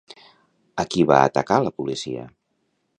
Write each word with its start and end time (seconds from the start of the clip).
A 0.83 0.87
qui 0.95 1.05
va 1.13 1.19
atacar 1.27 1.61
la 1.67 1.75
policia? 1.83 2.29